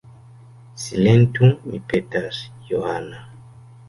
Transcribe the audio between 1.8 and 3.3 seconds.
petas, Johana.